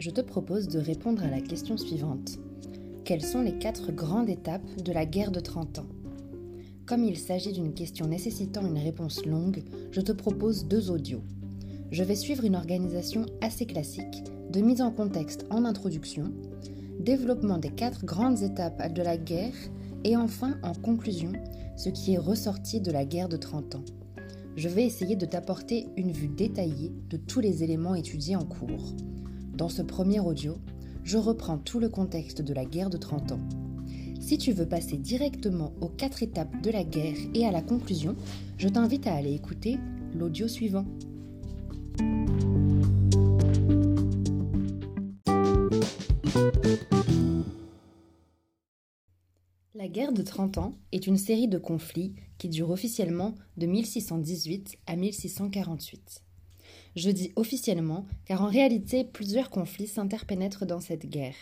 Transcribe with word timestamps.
je 0.00 0.08
te 0.08 0.22
propose 0.22 0.66
de 0.68 0.78
répondre 0.78 1.22
à 1.22 1.28
la 1.28 1.42
question 1.42 1.76
suivante. 1.76 2.38
Quelles 3.04 3.22
sont 3.22 3.42
les 3.42 3.58
quatre 3.58 3.92
grandes 3.92 4.30
étapes 4.30 4.82
de 4.82 4.92
la 4.92 5.04
guerre 5.04 5.30
de 5.30 5.40
30 5.40 5.80
ans? 5.80 5.86
Comme 6.86 7.04
il 7.04 7.18
s'agit 7.18 7.52
d'une 7.52 7.74
question 7.74 8.06
nécessitant 8.06 8.66
une 8.66 8.78
réponse 8.78 9.26
longue, 9.26 9.62
je 9.92 10.00
te 10.00 10.12
propose 10.12 10.66
deux 10.66 10.90
audios. 10.90 11.22
Je 11.92 12.02
vais 12.02 12.14
suivre 12.14 12.44
une 12.44 12.56
organisation 12.56 13.26
assez 13.42 13.66
classique 13.66 14.24
de 14.50 14.62
mise 14.62 14.80
en 14.80 14.90
contexte 14.90 15.44
en 15.50 15.66
introduction, 15.66 16.32
développement 16.98 17.58
des 17.58 17.70
quatre 17.70 18.06
grandes 18.06 18.42
étapes 18.42 18.94
de 18.94 19.02
la 19.02 19.18
guerre 19.18 19.54
et 20.04 20.16
enfin 20.16 20.56
en 20.62 20.72
conclusion 20.72 21.32
ce 21.76 21.90
qui 21.90 22.14
est 22.14 22.18
ressorti 22.18 22.80
de 22.80 22.90
la 22.90 23.04
guerre 23.04 23.28
de 23.28 23.36
30 23.36 23.74
ans. 23.74 23.84
Je 24.56 24.68
vais 24.68 24.84
essayer 24.86 25.14
de 25.14 25.26
t'apporter 25.26 25.88
une 25.98 26.10
vue 26.10 26.28
détaillée 26.28 26.90
de 27.10 27.18
tous 27.18 27.40
les 27.40 27.62
éléments 27.62 27.94
étudiés 27.94 28.36
en 28.36 28.46
cours. 28.46 28.94
Dans 29.60 29.68
ce 29.68 29.82
premier 29.82 30.20
audio, 30.20 30.56
je 31.04 31.18
reprends 31.18 31.58
tout 31.58 31.80
le 31.80 31.90
contexte 31.90 32.40
de 32.40 32.54
la 32.54 32.64
guerre 32.64 32.88
de 32.88 32.96
30 32.96 33.32
ans. 33.32 33.40
Si 34.18 34.38
tu 34.38 34.52
veux 34.52 34.66
passer 34.66 34.96
directement 34.96 35.74
aux 35.82 35.90
quatre 35.90 36.22
étapes 36.22 36.62
de 36.62 36.70
la 36.70 36.82
guerre 36.82 37.18
et 37.34 37.44
à 37.44 37.50
la 37.50 37.60
conclusion, 37.60 38.16
je 38.56 38.68
t'invite 38.68 39.06
à 39.06 39.12
aller 39.12 39.34
écouter 39.34 39.76
l'audio 40.14 40.48
suivant. 40.48 40.86
La 49.74 49.88
guerre 49.88 50.14
de 50.14 50.22
30 50.22 50.56
ans 50.56 50.78
est 50.90 51.06
une 51.06 51.18
série 51.18 51.48
de 51.48 51.58
conflits 51.58 52.14
qui 52.38 52.48
dure 52.48 52.70
officiellement 52.70 53.34
de 53.58 53.66
1618 53.66 54.78
à 54.86 54.96
1648. 54.96 56.29
Je 56.96 57.10
dis 57.10 57.32
officiellement 57.36 58.06
car 58.24 58.42
en 58.42 58.48
réalité 58.48 59.04
plusieurs 59.04 59.50
conflits 59.50 59.86
s'interpénètrent 59.86 60.66
dans 60.66 60.80
cette 60.80 61.06
guerre. 61.06 61.36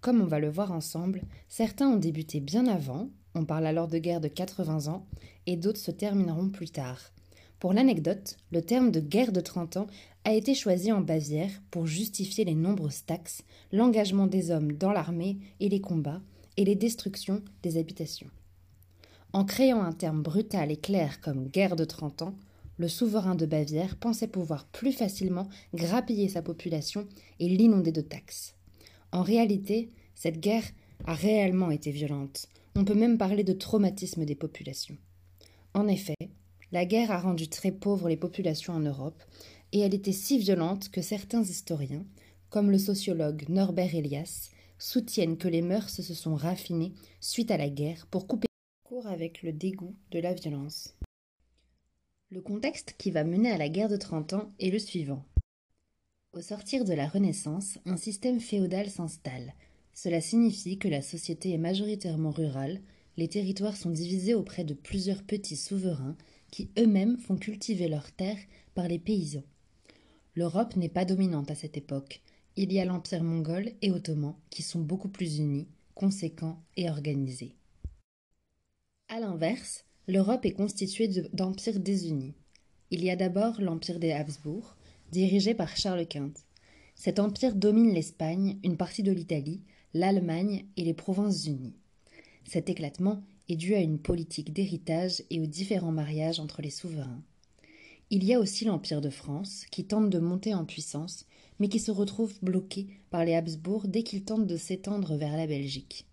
Comme 0.00 0.20
on 0.20 0.26
va 0.26 0.40
le 0.40 0.50
voir 0.50 0.72
ensemble, 0.72 1.22
certains 1.48 1.88
ont 1.88 1.96
débuté 1.96 2.40
bien 2.40 2.66
avant, 2.66 3.08
on 3.34 3.44
parle 3.44 3.66
alors 3.66 3.88
de 3.88 3.98
guerre 3.98 4.20
de 4.20 4.28
80 4.28 4.92
ans, 4.92 5.06
et 5.46 5.56
d'autres 5.56 5.80
se 5.80 5.90
termineront 5.90 6.48
plus 6.48 6.70
tard. 6.70 7.12
Pour 7.58 7.72
l'anecdote, 7.72 8.36
le 8.50 8.62
terme 8.62 8.90
de 8.90 8.98
guerre 8.98 9.30
de 9.30 9.40
30 9.40 9.76
ans 9.76 9.86
a 10.24 10.32
été 10.32 10.54
choisi 10.54 10.90
en 10.90 11.00
Bavière 11.00 11.50
pour 11.70 11.86
justifier 11.86 12.44
les 12.44 12.56
nombreuses 12.56 13.04
taxes, 13.04 13.44
l'engagement 13.70 14.26
des 14.26 14.50
hommes 14.50 14.72
dans 14.72 14.92
l'armée 14.92 15.38
et 15.60 15.68
les 15.68 15.80
combats, 15.80 16.20
et 16.56 16.64
les 16.64 16.74
destructions 16.74 17.42
des 17.62 17.78
habitations. 17.78 18.30
En 19.32 19.44
créant 19.44 19.82
un 19.82 19.92
terme 19.92 20.22
brutal 20.22 20.70
et 20.70 20.76
clair 20.76 21.20
comme 21.20 21.48
guerre 21.48 21.76
de 21.76 21.84
30 21.84 22.22
ans, 22.22 22.34
le 22.82 22.88
souverain 22.88 23.36
de 23.36 23.46
Bavière 23.46 23.96
pensait 23.96 24.26
pouvoir 24.26 24.66
plus 24.66 24.90
facilement 24.90 25.48
grappiller 25.72 26.28
sa 26.28 26.42
population 26.42 27.06
et 27.38 27.48
l'inonder 27.48 27.92
de 27.92 28.00
taxes. 28.00 28.56
En 29.12 29.22
réalité, 29.22 29.92
cette 30.16 30.40
guerre 30.40 30.64
a 31.04 31.14
réellement 31.14 31.70
été 31.70 31.92
violente. 31.92 32.48
On 32.74 32.84
peut 32.84 32.96
même 32.96 33.18
parler 33.18 33.44
de 33.44 33.52
traumatisme 33.52 34.24
des 34.24 34.34
populations. 34.34 34.96
En 35.74 35.86
effet, 35.86 36.16
la 36.72 36.84
guerre 36.84 37.12
a 37.12 37.20
rendu 37.20 37.46
très 37.46 37.70
pauvres 37.70 38.08
les 38.08 38.16
populations 38.16 38.72
en 38.72 38.80
Europe, 38.80 39.22
et 39.70 39.78
elle 39.78 39.94
était 39.94 40.10
si 40.10 40.38
violente 40.38 40.88
que 40.88 41.02
certains 41.02 41.44
historiens, 41.44 42.04
comme 42.50 42.72
le 42.72 42.78
sociologue 42.78 43.44
Norbert 43.48 43.94
Elias, 43.94 44.50
soutiennent 44.78 45.38
que 45.38 45.46
les 45.46 45.62
mœurs 45.62 46.02
se 46.02 46.14
sont 46.14 46.34
raffinées 46.34 46.94
suite 47.20 47.52
à 47.52 47.58
la 47.58 47.68
guerre 47.68 48.08
pour 48.10 48.26
couper 48.26 48.48
court 48.82 49.06
avec 49.06 49.44
le 49.44 49.52
dégoût 49.52 49.94
de 50.10 50.18
la 50.18 50.34
violence. 50.34 50.96
Le 52.32 52.40
contexte 52.40 52.94
qui 52.96 53.10
va 53.10 53.24
mener 53.24 53.50
à 53.50 53.58
la 53.58 53.68
guerre 53.68 53.90
de 53.90 53.98
30 53.98 54.32
ans 54.32 54.52
est 54.58 54.70
le 54.70 54.78
suivant. 54.78 55.22
Au 56.32 56.40
sortir 56.40 56.86
de 56.86 56.94
la 56.94 57.06
Renaissance, 57.06 57.78
un 57.84 57.98
système 57.98 58.40
féodal 58.40 58.88
s'installe. 58.88 59.52
Cela 59.92 60.22
signifie 60.22 60.78
que 60.78 60.88
la 60.88 61.02
société 61.02 61.50
est 61.50 61.58
majoritairement 61.58 62.30
rurale, 62.30 62.80
les 63.18 63.28
territoires 63.28 63.76
sont 63.76 63.90
divisés 63.90 64.32
auprès 64.32 64.64
de 64.64 64.72
plusieurs 64.72 65.22
petits 65.22 65.58
souverains 65.58 66.16
qui 66.50 66.70
eux-mêmes 66.78 67.18
font 67.18 67.36
cultiver 67.36 67.86
leurs 67.86 68.10
terres 68.12 68.40
par 68.74 68.88
les 68.88 68.98
paysans. 68.98 69.44
L'Europe 70.34 70.74
n'est 70.76 70.88
pas 70.88 71.04
dominante 71.04 71.50
à 71.50 71.54
cette 71.54 71.76
époque. 71.76 72.22
Il 72.56 72.72
y 72.72 72.80
a 72.80 72.86
l'Empire 72.86 73.24
mongol 73.24 73.72
et 73.82 73.90
ottoman 73.90 74.36
qui 74.48 74.62
sont 74.62 74.80
beaucoup 74.80 75.10
plus 75.10 75.36
unis, 75.36 75.68
conséquents 75.94 76.62
et 76.78 76.88
organisés. 76.88 77.54
A 79.10 79.20
l'inverse, 79.20 79.84
l'Europe 80.08 80.44
est 80.44 80.52
constituée 80.52 81.08
d'empires 81.32 81.80
désunis. 81.80 82.34
Il 82.90 83.04
y 83.04 83.10
a 83.10 83.16
d'abord 83.16 83.60
l'Empire 83.60 84.00
des 84.00 84.12
Habsbourg, 84.12 84.76
dirigé 85.10 85.54
par 85.54 85.76
Charles 85.76 86.06
Quint. 86.06 86.32
Cet 86.94 87.18
empire 87.18 87.54
domine 87.54 87.94
l'Espagne, 87.94 88.58
une 88.64 88.76
partie 88.76 89.02
de 89.02 89.12
l'Italie, 89.12 89.62
l'Allemagne 89.94 90.66
et 90.76 90.84
les 90.84 90.94
Provinces-Unies. 90.94 91.76
Cet 92.44 92.68
éclatement 92.68 93.22
est 93.48 93.56
dû 93.56 93.74
à 93.74 93.80
une 93.80 93.98
politique 93.98 94.52
d'héritage 94.52 95.22
et 95.30 95.40
aux 95.40 95.46
différents 95.46 95.92
mariages 95.92 96.40
entre 96.40 96.62
les 96.62 96.70
souverains. 96.70 97.22
Il 98.10 98.24
y 98.24 98.34
a 98.34 98.40
aussi 98.40 98.64
l'Empire 98.64 99.00
de 99.00 99.10
France, 99.10 99.64
qui 99.70 99.84
tente 99.84 100.10
de 100.10 100.18
monter 100.18 100.54
en 100.54 100.64
puissance, 100.64 101.26
mais 101.58 101.68
qui 101.68 101.78
se 101.78 101.90
retrouve 101.90 102.34
bloqué 102.42 102.88
par 103.10 103.24
les 103.24 103.34
Habsbourg 103.34 103.88
dès 103.88 104.02
qu'il 104.02 104.24
tente 104.24 104.46
de 104.46 104.56
s'étendre 104.56 105.16
vers 105.16 105.36
la 105.36 105.46
Belgique. 105.46 106.06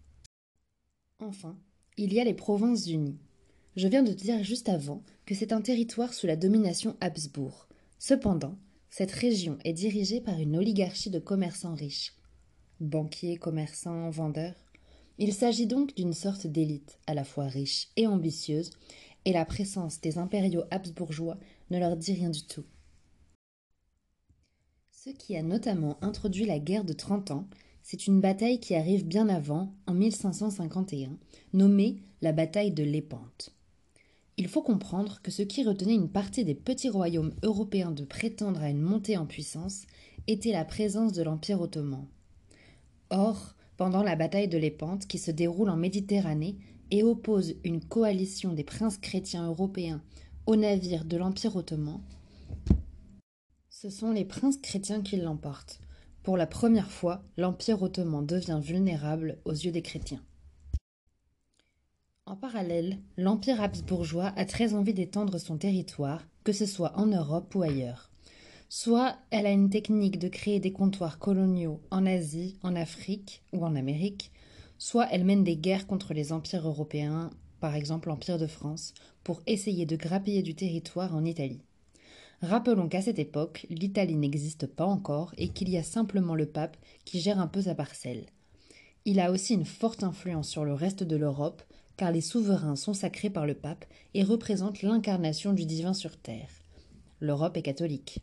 Enfin, 1.19 1.57
il 1.97 2.13
y 2.13 2.19
a 2.19 2.23
les 2.23 2.33
Provinces-Unies. 2.33 3.19
Je 3.75 3.87
viens 3.87 4.03
de 4.03 4.13
dire 4.13 4.43
juste 4.43 4.67
avant 4.67 5.03
que 5.25 5.35
c'est 5.35 5.53
un 5.53 5.61
territoire 5.61 6.13
sous 6.13 6.27
la 6.27 6.35
domination 6.35 6.97
Habsbourg. 7.01 7.67
Cependant, 7.99 8.57
cette 8.89 9.11
région 9.11 9.57
est 9.63 9.73
dirigée 9.73 10.21
par 10.21 10.39
une 10.39 10.57
oligarchie 10.57 11.11
de 11.11 11.19
commerçants 11.19 11.75
riches. 11.75 12.13
Banquiers, 12.79 13.37
commerçants, 13.37 14.09
vendeurs. 14.09 14.55
Il 15.17 15.33
s'agit 15.33 15.67
donc 15.67 15.95
d'une 15.95 16.13
sorte 16.13 16.47
d'élite, 16.47 16.97
à 17.05 17.13
la 17.13 17.23
fois 17.23 17.45
riche 17.45 17.89
et 17.95 18.07
ambitieuse, 18.07 18.71
et 19.25 19.33
la 19.33 19.45
présence 19.45 20.01
des 20.01 20.17
impériaux 20.17 20.63
habsbourgeois 20.71 21.37
ne 21.69 21.77
leur 21.77 21.95
dit 21.95 22.13
rien 22.13 22.29
du 22.29 22.43
tout. 22.43 22.65
Ce 24.91 25.09
qui 25.09 25.35
a 25.37 25.43
notamment 25.43 25.97
introduit 26.01 26.45
la 26.45 26.59
guerre 26.59 26.85
de 26.85 26.93
Trente 26.93 27.31
Ans, 27.31 27.47
c'est 27.83 28.07
une 28.07 28.21
bataille 28.21 28.59
qui 28.59 28.75
arrive 28.75 29.05
bien 29.05 29.29
avant, 29.29 29.73
en 29.87 29.93
1551, 29.93 31.17
nommée 31.53 32.01
la 32.21 32.31
bataille 32.31 32.71
de 32.71 32.83
Lépante. 32.83 33.53
Il 34.39 34.47
faut 34.47 34.61
comprendre 34.61 35.19
que 35.21 35.31
ce 35.31 35.41
qui 35.41 35.65
retenait 35.65 35.95
une 35.95 36.07
partie 36.07 36.45
des 36.45 36.55
petits 36.55 36.87
royaumes 36.87 37.33
européens 37.43 37.91
de 37.91 38.05
prétendre 38.05 38.61
à 38.61 38.69
une 38.69 38.79
montée 38.79 39.17
en 39.17 39.25
puissance 39.25 39.85
était 40.27 40.53
la 40.53 40.63
présence 40.63 41.11
de 41.11 41.21
l'Empire 41.21 41.59
ottoman. 41.59 42.07
Or, 43.09 43.53
pendant 43.75 44.01
la 44.01 44.15
bataille 44.15 44.47
de 44.47 44.57
Lépante 44.57 45.07
qui 45.07 45.17
se 45.17 45.29
déroule 45.29 45.69
en 45.69 45.75
Méditerranée 45.75 46.55
et 46.89 47.03
oppose 47.03 47.55
une 47.65 47.83
coalition 47.83 48.53
des 48.53 48.63
princes 48.63 48.97
chrétiens 48.97 49.45
européens 49.45 50.01
aux 50.45 50.55
navires 50.55 51.03
de 51.03 51.17
l'Empire 51.17 51.57
ottoman, 51.57 51.99
ce 53.69 53.89
sont 53.89 54.13
les 54.13 54.25
princes 54.25 54.57
chrétiens 54.57 55.01
qui 55.01 55.17
l'emportent. 55.17 55.81
Pour 56.23 56.37
la 56.37 56.47
première 56.47 56.91
fois, 56.91 57.25
l'Empire 57.35 57.83
ottoman 57.83 58.25
devient 58.25 58.61
vulnérable 58.63 59.39
aux 59.43 59.51
yeux 59.51 59.71
des 59.73 59.81
chrétiens. 59.81 60.23
En 62.29 62.35
parallèle, 62.35 62.99
l'Empire 63.17 63.59
habsbourgeois 63.59 64.31
a 64.35 64.45
très 64.45 64.75
envie 64.75 64.93
d'étendre 64.93 65.39
son 65.39 65.57
territoire, 65.57 66.27
que 66.43 66.51
ce 66.51 66.67
soit 66.67 66.95
en 66.95 67.07
Europe 67.07 67.55
ou 67.55 67.63
ailleurs. 67.63 68.11
Soit 68.69 69.17
elle 69.31 69.47
a 69.47 69.51
une 69.51 69.71
technique 69.71 70.19
de 70.19 70.27
créer 70.27 70.59
des 70.59 70.71
comptoirs 70.71 71.17
coloniaux 71.17 71.81
en 71.89 72.05
Asie, 72.05 72.59
en 72.61 72.75
Afrique 72.75 73.41
ou 73.51 73.65
en 73.65 73.75
Amérique, 73.75 74.31
soit 74.77 75.07
elle 75.11 75.25
mène 75.25 75.43
des 75.43 75.57
guerres 75.57 75.87
contre 75.87 76.13
les 76.13 76.31
empires 76.31 76.67
européens, 76.67 77.31
par 77.61 77.73
exemple 77.73 78.09
l'Empire 78.09 78.37
de 78.37 78.45
France, 78.45 78.93
pour 79.23 79.41
essayer 79.47 79.87
de 79.87 79.95
grappiller 79.95 80.43
du 80.43 80.53
territoire 80.53 81.15
en 81.15 81.25
Italie. 81.25 81.63
Rappelons 82.43 82.89
qu'à 82.89 83.01
cette 83.01 83.17
époque, 83.17 83.65
l'Italie 83.71 84.17
n'existe 84.17 84.67
pas 84.67 84.85
encore 84.85 85.33
et 85.39 85.49
qu'il 85.49 85.69
y 85.69 85.77
a 85.77 85.83
simplement 85.83 86.35
le 86.35 86.45
pape 86.45 86.77
qui 87.05 87.21
gère 87.21 87.39
un 87.39 87.47
peu 87.47 87.63
sa 87.63 87.73
parcelle. 87.73 88.27
Il 89.05 89.19
a 89.19 89.31
aussi 89.31 89.55
une 89.55 89.65
forte 89.65 90.03
influence 90.03 90.47
sur 90.47 90.63
le 90.63 90.75
reste 90.75 91.03
de 91.03 91.15
l'Europe, 91.15 91.63
car 91.99 92.13
les 92.13 92.21
souverains 92.21 92.77
sont 92.77 92.93
sacrés 92.93 93.29
par 93.29 93.45
le 93.45 93.55
pape 93.55 93.83
et 94.13 94.23
représentent 94.23 94.83
l'incarnation 94.83 95.51
du 95.51 95.65
divin 95.65 95.93
sur 95.93 96.15
terre. 96.15 96.49
L'Europe 97.19 97.57
est 97.57 97.61
catholique. 97.61 98.19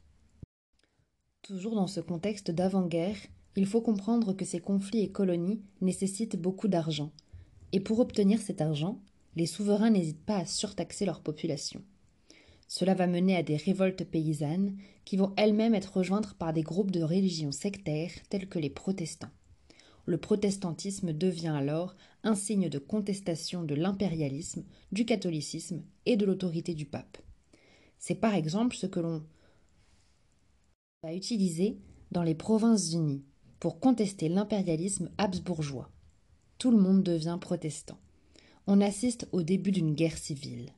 Toujours 1.43 1.75
dans 1.75 1.87
ce 1.87 2.01
contexte 2.01 2.51
d'avant-guerre, 2.51 3.19
il 3.55 3.67
faut 3.67 3.83
comprendre 3.83 4.33
que 4.33 4.47
ces 4.47 4.61
conflits 4.61 5.03
et 5.03 5.11
colonies 5.13 5.61
nécessitent 5.83 6.41
beaucoup 6.41 6.69
d'argent. 6.69 7.13
Et 7.73 7.81
pour 7.81 8.01
obtenir 8.01 8.41
cet 8.41 8.63
argent, 8.63 8.99
les 9.35 9.45
souverains 9.45 9.91
n'hésitent 9.91 10.25
pas 10.25 10.39
à 10.39 10.47
surtaxer 10.47 11.05
leur 11.05 11.21
population. 11.21 11.83
Cela 12.69 12.95
va 12.95 13.07
mener 13.07 13.37
à 13.37 13.43
des 13.43 13.57
révoltes 13.57 14.05
paysannes 14.05 14.75
qui 15.05 15.19
vont 15.19 15.35
elles-mêmes 15.37 15.75
être 15.75 15.99
rejointes 15.99 16.33
par 16.33 16.55
des 16.55 16.63
groupes 16.63 16.93
de 16.93 17.03
religions 17.03 17.53
sectaires 17.53 18.13
tels 18.31 18.49
que 18.49 18.59
les 18.59 18.71
protestants 18.71 19.33
le 20.07 20.19
protestantisme 20.19 21.13
devient 21.13 21.55
alors 21.57 21.95
un 22.23 22.35
signe 22.35 22.69
de 22.69 22.79
contestation 22.79 23.65
de 23.65 23.75
l'impérialisme, 23.75 24.65
du 24.93 25.05
catholicisme 25.05 25.83
et 26.07 26.17
de 26.17 26.25
l'autorité 26.25 26.75
du 26.75 26.87
pape. 26.87 27.19
C'est 27.99 28.15
par 28.15 28.35
exemple 28.35 28.77
ce 28.77 28.87
que 28.87 29.01
l'on 29.01 29.25
va 31.03 31.15
utiliser 31.15 31.79
dans 32.13 32.23
les 32.23 32.35
Provinces-Unies 32.35 33.25
pour 33.59 33.81
contester 33.81 34.29
l'impérialisme 34.29 35.11
habsbourgeois. 35.19 35.91
Tout 36.59 36.71
le 36.71 36.79
monde 36.79 37.03
devient 37.03 37.39
protestant. 37.41 37.99
On 38.67 38.81
assiste 38.81 39.29
au 39.33 39.43
début 39.43 39.73
d'une 39.73 39.95
guerre 39.95 40.17
civile. 40.17 40.73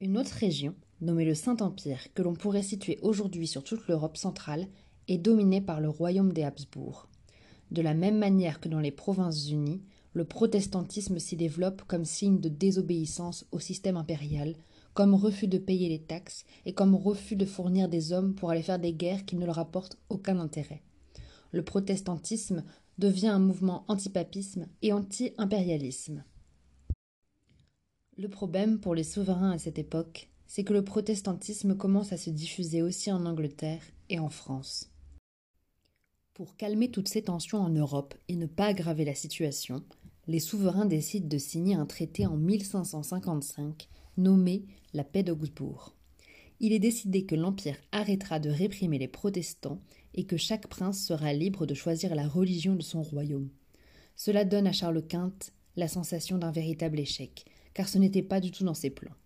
Une 0.00 0.18
autre 0.18 0.32
région, 0.32 0.74
nommée 1.00 1.24
le 1.24 1.34
Saint-Empire, 1.34 2.12
que 2.14 2.22
l'on 2.22 2.34
pourrait 2.34 2.62
situer 2.62 2.98
aujourd'hui 3.02 3.46
sur 3.46 3.62
toute 3.62 3.86
l'Europe 3.88 4.16
centrale, 4.16 4.66
est 5.08 5.18
dominée 5.18 5.60
par 5.60 5.80
le 5.80 5.88
royaume 5.88 6.32
des 6.32 6.42
Habsbourg. 6.42 7.08
De 7.72 7.80
la 7.80 7.94
même 7.94 8.18
manière 8.18 8.60
que 8.60 8.68
dans 8.68 8.80
les 8.80 8.90
Provinces-Unies, 8.90 9.80
le 10.12 10.26
protestantisme 10.26 11.18
s'y 11.18 11.36
développe 11.36 11.80
comme 11.86 12.04
signe 12.04 12.38
de 12.38 12.50
désobéissance 12.50 13.46
au 13.50 13.60
système 13.60 13.96
impérial, 13.96 14.56
comme 14.92 15.14
refus 15.14 15.48
de 15.48 15.56
payer 15.56 15.88
les 15.88 16.02
taxes 16.02 16.44
et 16.66 16.74
comme 16.74 16.94
refus 16.94 17.34
de 17.34 17.46
fournir 17.46 17.88
des 17.88 18.12
hommes 18.12 18.34
pour 18.34 18.50
aller 18.50 18.60
faire 18.60 18.78
des 18.78 18.92
guerres 18.92 19.24
qui 19.24 19.36
ne 19.36 19.46
leur 19.46 19.58
apportent 19.58 19.96
aucun 20.10 20.38
intérêt. 20.38 20.82
Le 21.50 21.64
protestantisme 21.64 22.62
devient 22.98 23.28
un 23.28 23.38
mouvement 23.38 23.86
antipapisme 23.88 24.66
et 24.82 24.92
anti-impérialisme. 24.92 26.24
Le 28.18 28.28
problème 28.28 28.80
pour 28.80 28.94
les 28.94 29.02
souverains 29.02 29.52
à 29.52 29.58
cette 29.58 29.78
époque, 29.78 30.28
c'est 30.46 30.64
que 30.64 30.74
le 30.74 30.84
protestantisme 30.84 31.74
commence 31.74 32.12
à 32.12 32.18
se 32.18 32.28
diffuser 32.28 32.82
aussi 32.82 33.10
en 33.10 33.24
Angleterre 33.24 33.80
et 34.10 34.18
en 34.18 34.28
France. 34.28 34.91
Pour 36.34 36.56
calmer 36.56 36.90
toutes 36.90 37.08
ces 37.08 37.20
tensions 37.20 37.58
en 37.58 37.68
Europe 37.68 38.14
et 38.28 38.36
ne 38.36 38.46
pas 38.46 38.68
aggraver 38.68 39.04
la 39.04 39.14
situation, 39.14 39.84
les 40.26 40.40
souverains 40.40 40.86
décident 40.86 41.28
de 41.28 41.36
signer 41.36 41.74
un 41.74 41.84
traité 41.84 42.24
en 42.24 42.38
1555 42.38 43.86
nommé 44.16 44.64
la 44.94 45.04
paix 45.04 45.22
d'Augsbourg. 45.22 45.94
Il 46.58 46.72
est 46.72 46.78
décidé 46.78 47.26
que 47.26 47.34
l'Empire 47.34 47.76
arrêtera 47.92 48.38
de 48.40 48.48
réprimer 48.48 48.98
les 48.98 49.08
protestants 49.08 49.82
et 50.14 50.24
que 50.24 50.38
chaque 50.38 50.68
prince 50.68 51.04
sera 51.04 51.34
libre 51.34 51.66
de 51.66 51.74
choisir 51.74 52.14
la 52.14 52.26
religion 52.26 52.76
de 52.76 52.82
son 52.82 53.02
royaume. 53.02 53.50
Cela 54.16 54.46
donne 54.46 54.66
à 54.66 54.72
Charles 54.72 55.06
Quint 55.06 55.36
la 55.76 55.88
sensation 55.88 56.38
d'un 56.38 56.50
véritable 56.50 56.98
échec, 56.98 57.44
car 57.74 57.90
ce 57.90 57.98
n'était 57.98 58.22
pas 58.22 58.40
du 58.40 58.50
tout 58.50 58.64
dans 58.64 58.72
ses 58.72 58.90
plans. 58.90 59.16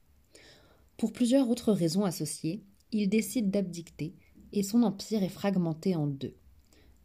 Pour 0.96 1.12
plusieurs 1.12 1.50
autres 1.50 1.72
raisons 1.72 2.04
associées, 2.04 2.64
il 2.90 3.08
décide 3.08 3.52
d'abdicter 3.52 4.16
et 4.52 4.64
son 4.64 4.82
empire 4.82 5.22
est 5.22 5.28
fragmenté 5.28 5.94
en 5.94 6.08
deux. 6.08 6.34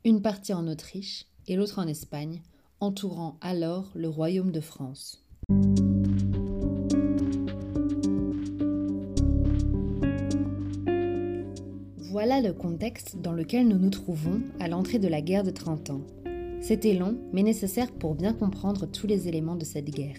Une 0.03 0.23
partie 0.23 0.51
en 0.51 0.67
Autriche 0.67 1.27
et 1.47 1.55
l'autre 1.55 1.77
en 1.77 1.85
Espagne, 1.85 2.41
entourant 2.79 3.37
alors 3.39 3.91
le 3.93 4.09
royaume 4.09 4.51
de 4.51 4.59
France. 4.59 5.23
Voilà 11.97 12.41
le 12.41 12.51
contexte 12.51 13.21
dans 13.21 13.31
lequel 13.31 13.67
nous 13.67 13.77
nous 13.77 13.91
trouvons 13.91 14.41
à 14.59 14.67
l'entrée 14.67 14.97
de 14.97 15.07
la 15.07 15.21
guerre 15.21 15.43
de 15.43 15.51
Trente 15.51 15.91
ans. 15.91 16.01
C'était 16.61 16.95
long, 16.95 17.19
mais 17.31 17.43
nécessaire 17.43 17.91
pour 17.91 18.15
bien 18.15 18.33
comprendre 18.33 18.87
tous 18.87 19.05
les 19.05 19.27
éléments 19.27 19.55
de 19.55 19.65
cette 19.65 19.91
guerre. 19.91 20.17